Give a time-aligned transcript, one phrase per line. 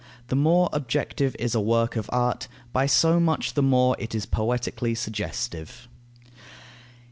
[0.29, 4.31] The more objective is a work of art, by so much the more is it
[4.31, 5.87] poetically suggestive.